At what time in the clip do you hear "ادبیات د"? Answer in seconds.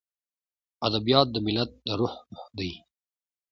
0.87-1.35